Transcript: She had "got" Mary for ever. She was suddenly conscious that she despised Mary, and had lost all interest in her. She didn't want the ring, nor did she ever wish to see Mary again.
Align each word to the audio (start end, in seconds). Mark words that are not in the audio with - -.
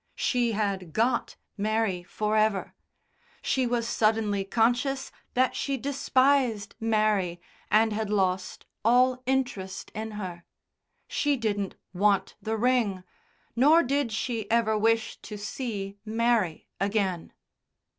She 0.15 0.53
had 0.53 0.93
"got" 0.93 1.35
Mary 1.59 2.01
for 2.01 2.35
ever. 2.35 2.73
She 3.43 3.67
was 3.67 3.87
suddenly 3.87 4.43
conscious 4.43 5.11
that 5.35 5.55
she 5.55 5.77
despised 5.77 6.73
Mary, 6.79 7.39
and 7.69 7.93
had 7.93 8.09
lost 8.09 8.65
all 8.83 9.21
interest 9.27 9.91
in 9.93 10.09
her. 10.17 10.43
She 11.07 11.37
didn't 11.37 11.75
want 11.93 12.33
the 12.41 12.57
ring, 12.57 13.03
nor 13.55 13.83
did 13.83 14.11
she 14.11 14.49
ever 14.49 14.75
wish 14.75 15.17
to 15.17 15.37
see 15.37 15.99
Mary 16.03 16.67
again. 16.79 17.31